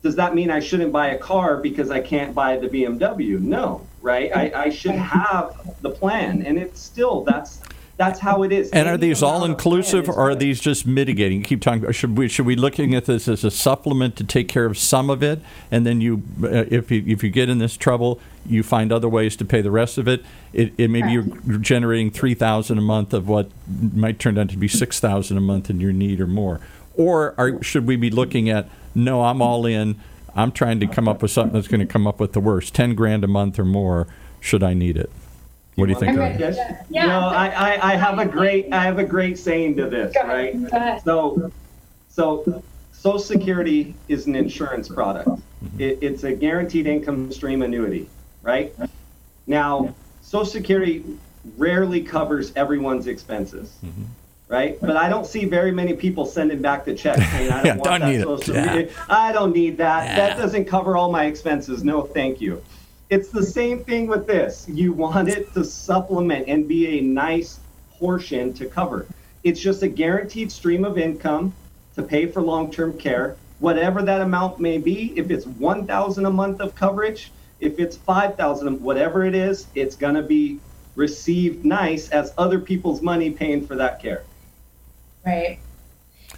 [0.02, 3.38] Does that mean I shouldn't buy a car because I can't buy the BMW?
[3.38, 4.34] No, right?
[4.34, 6.42] I, I should have the plan.
[6.42, 7.62] And it's still that's
[8.00, 8.70] that's how it is.
[8.70, 11.40] And are these all amount of plan inclusive, or are these just mitigating?
[11.40, 11.92] You keep talking.
[11.92, 15.10] Should we should we looking at this as a supplement to take care of some
[15.10, 18.62] of it, and then you, uh, if you if you get in this trouble, you
[18.62, 20.24] find other ways to pay the rest of it.
[20.54, 24.56] It, it maybe you're generating three thousand a month of what might turn out to
[24.56, 26.58] be six thousand a month in your need or more.
[26.96, 29.24] Or are, should we be looking at no?
[29.24, 30.00] I'm all in.
[30.34, 32.74] I'm trying to come up with something that's going to come up with the worst.
[32.74, 34.06] Ten grand a month or more.
[34.40, 35.10] Should I need it?
[35.76, 36.10] What do you think?
[36.10, 36.40] I'm Greg?
[36.40, 36.56] ready.
[36.56, 36.84] Yes.
[36.90, 37.06] Yeah.
[37.06, 40.22] No, I, I, I have a great I have a great saying to this, Go
[40.26, 40.54] right?
[40.54, 41.02] ahead.
[41.04, 41.50] Go.
[42.08, 45.28] So, so Social Security is an insurance product.
[45.28, 45.80] Mm-hmm.
[45.80, 48.08] It, it's a guaranteed income stream annuity,
[48.42, 48.74] right?
[49.46, 51.04] Now, Social Security
[51.56, 54.02] rarely covers everyone's expenses, mm-hmm.
[54.48, 54.78] right?
[54.80, 57.72] But I don't see very many people sending back the check saying, "I don't Yeah,
[57.76, 58.24] want don't that need it.
[58.24, 58.62] Social Yeah.
[58.64, 58.94] Security.
[59.08, 60.04] I don't need that.
[60.04, 60.16] Yeah.
[60.16, 61.82] That doesn't cover all my expenses.
[61.84, 62.62] No, thank you."
[63.10, 64.66] It's the same thing with this.
[64.68, 67.58] You want it to supplement and be a nice
[67.98, 69.04] portion to cover.
[69.42, 71.52] It's just a guaranteed stream of income
[71.96, 75.12] to pay for long-term care, whatever that amount may be.
[75.16, 80.14] If it's 1,000 a month of coverage, if it's 5,000, whatever it is, it's going
[80.14, 80.60] to be
[80.94, 84.22] received nice as other people's money paying for that care.
[85.26, 85.58] Right.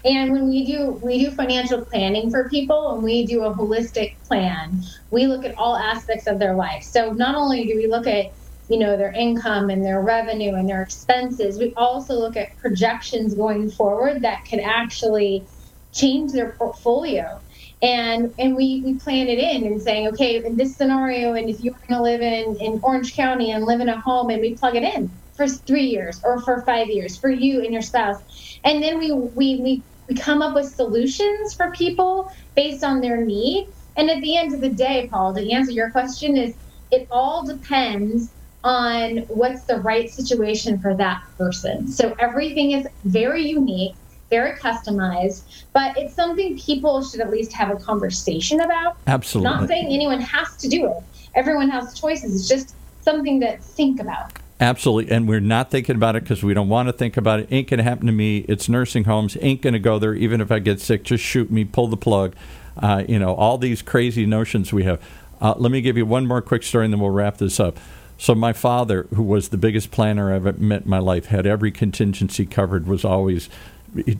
[0.04, 4.12] And when we do we do financial planning for people and we do a holistic
[4.26, 6.82] plan, we look at all aspects of their life.
[6.84, 8.26] So not only do we look at
[8.68, 13.34] you know their income and their revenue and their expenses, we also look at projections
[13.34, 15.46] going forward that could actually
[15.92, 17.42] change their portfolio.
[17.82, 21.60] And and we, we plan it in and saying, okay, in this scenario, and if
[21.60, 24.76] you're to live in, in Orange County and live in a home, and we plug
[24.76, 28.16] it in for three years or for five years for you and your spouse,
[28.64, 33.24] and then we we we, we come up with solutions for people based on their
[33.24, 33.68] need.
[33.96, 36.54] And at the end of the day, Paul, to answer your question, is
[36.90, 38.30] it all depends
[38.64, 41.88] on what's the right situation for that person.
[41.88, 43.94] So everything is very unique,
[44.30, 48.96] very customized, but it's something people should at least have a conversation about.
[49.06, 49.50] Absolutely.
[49.50, 51.02] Not saying anyone has to do it.
[51.34, 52.34] Everyone has choices.
[52.34, 54.32] It's just something to think about.
[54.62, 55.12] Absolutely.
[55.12, 57.48] And we're not thinking about it because we don't want to think about it.
[57.50, 58.38] Ain't going to happen to me.
[58.48, 59.36] It's nursing homes.
[59.40, 60.14] Ain't going to go there.
[60.14, 62.36] Even if I get sick, just shoot me, pull the plug.
[62.76, 65.02] Uh, you know, all these crazy notions we have.
[65.40, 67.76] Uh, let me give you one more quick story and then we'll wrap this up.
[68.18, 71.44] So, my father, who was the biggest planner I've ever met in my life, had
[71.44, 73.48] every contingency covered, was always.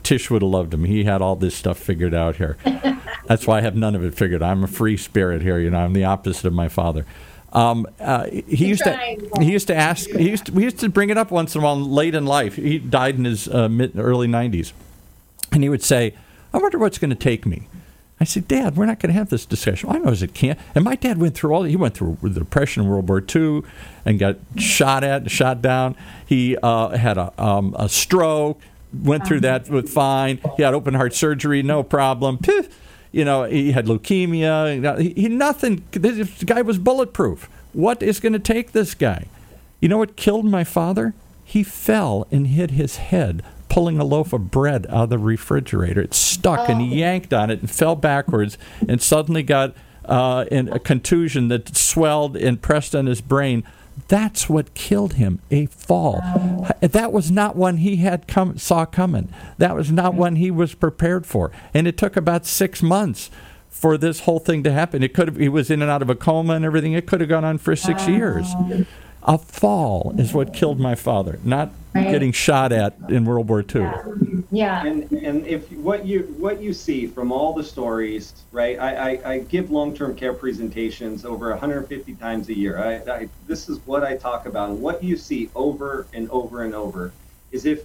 [0.03, 0.85] Tish would have loved him.
[0.85, 2.59] He had all this stuff figured out here.
[3.27, 4.43] That's why I have none of it figured.
[4.43, 5.59] I'm a free spirit here.
[5.59, 7.07] You know, I'm the opposite of my father.
[7.53, 8.97] Um, uh, he used to
[9.39, 11.61] he used to ask he used to, we used to bring it up once in
[11.61, 12.57] a while late in life.
[12.57, 14.73] He died in his uh, mid early 90s.
[15.53, 16.15] And he would say,
[16.55, 17.69] I wonder what's going to take me.
[18.21, 19.91] I said, Dad, we're not going to have this discussion.
[19.91, 20.59] I know it can't.
[20.77, 21.65] And my dad went through all.
[21.65, 23.63] He went through the Depression, World War II,
[24.05, 25.97] and got shot at, shot down.
[26.25, 28.61] He uh, had a, um, a stroke.
[28.93, 30.39] Went through that with fine.
[30.57, 32.39] He had open heart surgery, no problem.
[33.13, 34.99] You know, he had leukemia.
[35.01, 35.85] He, he nothing.
[35.93, 37.49] This guy was bulletproof.
[37.73, 39.27] What is going to take this guy?
[39.81, 41.15] You know what killed my father?
[41.45, 46.03] He fell and hit his head pulling a loaf of bread out of the refrigerator.
[46.03, 46.73] It stuck oh.
[46.73, 47.07] and he oh.
[47.07, 52.37] yanked on it and fell backwards and suddenly got uh, in a contusion that swelled
[52.37, 53.65] and pressed on his brain.
[54.09, 56.21] That's what killed him, a fall.
[56.81, 59.33] That was not one he had come saw coming.
[59.59, 61.51] That was not one he was prepared for.
[61.73, 63.31] And it took about six months
[63.69, 65.03] for this whole thing to happen.
[65.03, 66.93] It could have he was in and out of a coma and everything.
[66.93, 68.15] It could have gone on for six wow.
[68.15, 68.53] years.
[69.25, 72.11] A fall is what killed my father, not right.
[72.11, 73.81] getting shot at in World War II.
[73.81, 74.43] Yeah.
[74.51, 74.87] yeah.
[74.87, 78.79] And and if what you what you see from all the stories, right?
[78.79, 82.79] I, I, I give long term care presentations over 150 times a year.
[82.79, 86.63] I, I this is what I talk about, and what you see over and over
[86.63, 87.13] and over
[87.51, 87.85] is if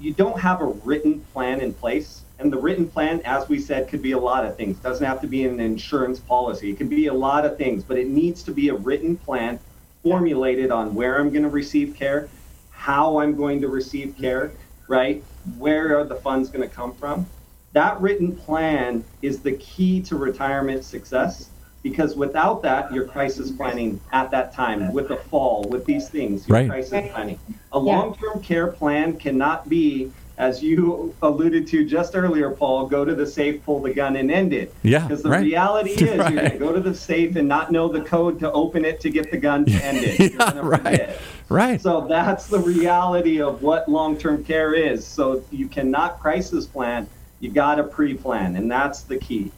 [0.00, 3.86] you don't have a written plan in place and the written plan as we said
[3.86, 6.76] could be a lot of things it doesn't have to be an insurance policy it
[6.76, 9.60] can be a lot of things but it needs to be a written plan
[10.02, 12.28] formulated on where I'm going to receive care,
[12.80, 14.52] how I'm going to receive care,
[14.88, 15.22] right?
[15.58, 17.26] Where are the funds going to come from?
[17.72, 21.50] That written plan is the key to retirement success
[21.82, 26.48] because without that, your crisis planning at that time, with the fall, with these things,
[26.48, 26.70] your right.
[26.70, 27.38] crisis planning.
[27.72, 33.04] A long term care plan cannot be as you alluded to just earlier, Paul, go
[33.04, 34.74] to the safe, pull the gun, and end it.
[34.82, 35.06] Yeah.
[35.06, 35.42] Because the right.
[35.42, 36.32] reality is right.
[36.32, 39.00] you're going to go to the safe and not know the code to open it
[39.00, 40.32] to get the gun to end it.
[40.32, 41.18] yeah, right.
[41.50, 41.80] Right.
[41.80, 45.04] So that's the reality of what long term care is.
[45.06, 47.08] So you cannot crisis plan,
[47.40, 49.50] you got to pre plan, and that's the key.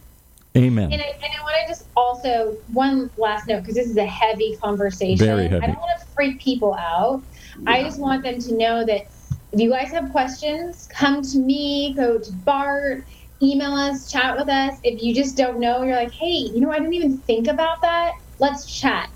[0.56, 0.92] Amen.
[0.92, 4.06] And I, and I want to just also, one last note, because this is a
[4.06, 5.24] heavy conversation.
[5.24, 5.64] Very heavy.
[5.64, 7.22] I don't want to freak people out.
[7.60, 7.70] Yeah.
[7.70, 9.06] I just want them to know that
[9.52, 13.06] if you guys have questions, come to me, go to Bart,
[13.42, 14.78] email us, chat with us.
[14.82, 17.82] If you just don't know, you're like, hey, you know, I didn't even think about
[17.82, 18.12] that.
[18.38, 19.10] Let's chat.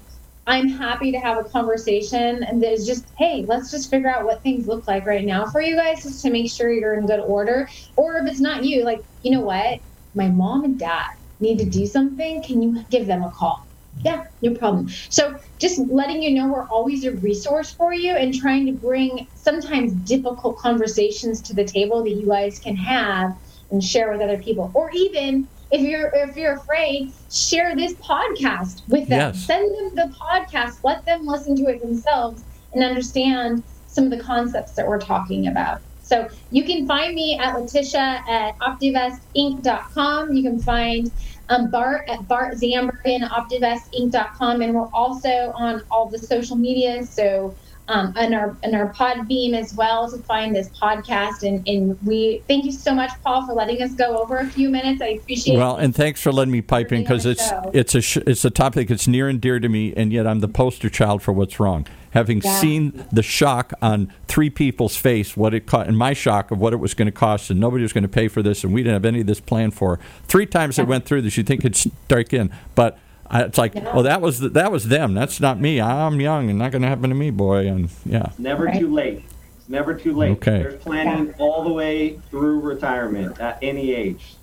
[0.46, 4.42] I'm happy to have a conversation and there's just, hey, let's just figure out what
[4.42, 7.20] things look like right now for you guys just to make sure you're in good
[7.20, 7.68] order.
[7.96, 9.80] Or if it's not you, like, you know what?
[10.14, 11.04] My mom and dad
[11.40, 12.42] need to do something.
[12.44, 13.58] Can you give them a call?
[14.04, 14.88] Yeah, no problem.
[15.10, 19.26] So just letting you know we're always a resource for you and trying to bring
[19.34, 23.32] sometimes difficult conversations to the table that you guys can have
[23.70, 24.70] and share with other people.
[24.74, 29.18] Or even if you're if you're afraid, share this podcast with them.
[29.18, 29.44] Yes.
[29.44, 34.20] Send them the podcast, let them listen to it themselves and understand some of the
[34.20, 35.80] concepts that we're talking about.
[36.02, 40.32] So you can find me at Letitia at OptiVestInc.com.
[40.32, 41.10] You can find
[41.48, 47.04] um, Bart at Bart Zandbergen, OptiVestInc.com, and we're also on all the social media.
[47.04, 47.56] So
[47.88, 51.46] um, on our on our Podbean as well to find this podcast.
[51.46, 54.68] And, and we thank you so much, Paul, for letting us go over a few
[54.70, 55.00] minutes.
[55.00, 55.74] I appreciate well, it.
[55.74, 57.70] Well, and thanks for letting me pipe in because it's show.
[57.72, 60.40] it's a sh- it's a topic that's near and dear to me, and yet I'm
[60.40, 61.86] the poster child for what's wrong.
[62.10, 62.60] Having yeah.
[62.60, 66.72] seen the shock on three people's face, what it cost, and my shock of what
[66.72, 68.82] it was going to cost, and nobody was going to pay for this, and we
[68.82, 70.00] didn't have any of this planned for.
[70.24, 70.84] Three times yeah.
[70.84, 72.98] I went through this, you think it'd strike in, but
[73.30, 73.92] I, it's like, yeah.
[73.94, 75.14] well, that was the, that was them.
[75.14, 75.80] That's not me.
[75.80, 77.66] I'm young and not going to happen to me, boy.
[77.66, 78.78] And yeah, never right.
[78.78, 79.24] too late.
[79.58, 80.32] It's never too late.
[80.32, 84.36] Okay, there's planning all the way through retirement at any age.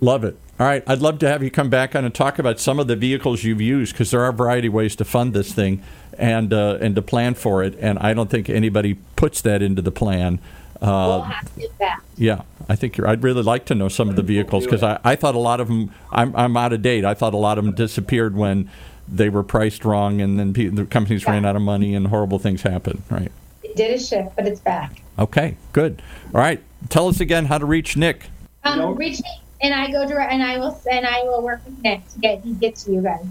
[0.00, 0.36] Love it.
[0.58, 2.86] All right, I'd love to have you come back on and talk about some of
[2.86, 5.82] the vehicles you've used because there are a variety of ways to fund this thing
[6.18, 7.76] and uh, and to plan for it.
[7.80, 10.38] And I don't think anybody puts that into the plan.
[10.80, 11.70] Uh, we'll
[12.16, 13.06] yeah, I think you're.
[13.06, 15.60] I'd really like to know some of the vehicles because I, I thought a lot
[15.60, 15.92] of them.
[16.10, 17.04] I'm, I'm out of date.
[17.04, 18.70] I thought a lot of them disappeared when
[19.08, 21.32] they were priced wrong, and then the companies yeah.
[21.32, 23.02] ran out of money, and horrible things happened.
[23.10, 23.30] Right.
[23.62, 25.02] It did a shift, but it's back.
[25.18, 26.02] Okay, good.
[26.34, 28.26] All right, tell us again how to reach Nick.
[28.64, 31.78] Um, reach me, and I go direct, and I will, and I will work with
[31.82, 33.24] Nick to get get to you guys.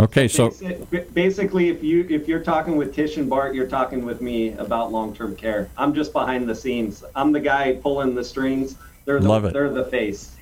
[0.00, 0.54] Okay, so
[1.12, 4.92] basically, if you if you're talking with Tish and Bart, you're talking with me about
[4.92, 5.68] long-term care.
[5.76, 7.02] I'm just behind the scenes.
[7.16, 8.76] I'm the guy pulling the strings.
[9.06, 9.52] They're the, Love it.
[9.54, 10.36] They're the face.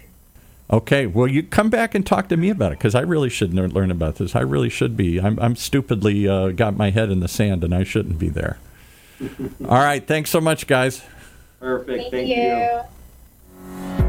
[0.71, 3.55] Okay, well, you come back and talk to me about it because I really should
[3.55, 4.35] learn about this.
[4.35, 5.21] I really should be.
[5.21, 8.59] I'm, I'm stupidly uh, got my head in the sand, and I shouldn't be there.
[9.65, 11.03] All right, thanks so much, guys.
[11.61, 12.11] Perfect.
[12.11, 14.01] Thank, Thank you.
[14.01, 14.06] you.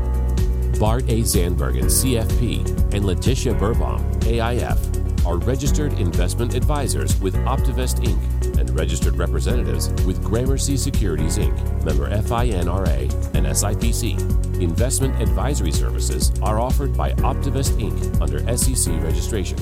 [0.79, 1.21] Bart A.
[1.21, 8.57] Zandbergen, CFP, and Letitia Berbaum, AIF, are registered investment advisors with Optivest Inc.
[8.59, 14.61] and registered representatives with Gramercy Securities Inc., member FINRA and SIPC.
[14.61, 18.21] Investment advisory services are offered by Optivest Inc.
[18.21, 19.57] under SEC registration.